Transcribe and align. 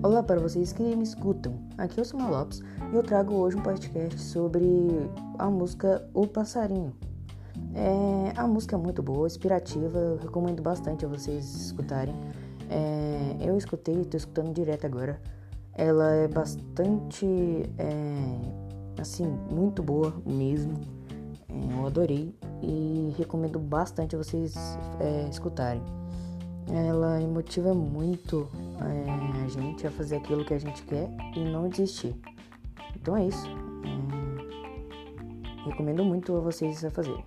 Olá 0.00 0.22
para 0.22 0.38
vocês 0.38 0.72
que 0.72 0.82
me 0.94 1.02
escutam. 1.02 1.58
Aqui 1.76 1.98
é 1.98 2.02
o 2.02 2.04
Samuel 2.04 2.30
Lopes 2.30 2.62
e 2.92 2.94
eu 2.94 3.02
trago 3.02 3.34
hoje 3.34 3.56
um 3.56 3.62
podcast 3.62 4.20
sobre 4.20 4.64
a 5.36 5.50
música 5.50 6.08
O 6.14 6.24
Passarinho. 6.24 6.94
É, 7.74 8.32
a 8.36 8.46
música 8.46 8.76
é 8.76 8.78
muito 8.78 9.02
boa, 9.02 9.26
inspirativa, 9.26 9.98
eu 9.98 10.16
recomendo 10.18 10.62
bastante 10.62 11.04
a 11.04 11.08
vocês 11.08 11.44
escutarem. 11.52 12.14
É, 12.70 13.38
eu 13.40 13.58
escutei, 13.58 14.02
estou 14.02 14.18
escutando 14.18 14.54
direto 14.54 14.86
agora. 14.86 15.20
Ela 15.74 16.12
é 16.12 16.28
bastante, 16.28 17.26
é, 17.76 19.02
assim, 19.02 19.26
muito 19.50 19.82
boa 19.82 20.14
mesmo. 20.24 20.74
É, 21.48 21.74
eu 21.76 21.86
adorei 21.86 22.32
e 22.62 23.12
recomendo 23.18 23.58
bastante 23.58 24.14
vocês 24.14 24.54
é, 25.00 25.28
escutarem 25.28 25.82
ela 26.72 27.18
motiva 27.20 27.74
muito 27.74 28.48
é, 28.80 29.37
gente 29.48 29.86
a 29.86 29.90
fazer 29.90 30.16
aquilo 30.16 30.44
que 30.44 30.54
a 30.54 30.58
gente 30.58 30.82
quer 30.82 31.08
e 31.34 31.40
não 31.40 31.68
desistir. 31.68 32.14
Então 32.94 33.16
é 33.16 33.26
isso. 33.26 33.46
É, 35.64 35.68
recomendo 35.68 36.04
muito 36.04 36.36
a 36.36 36.40
vocês 36.40 36.84
a 36.84 36.90
fazerem. 36.90 37.24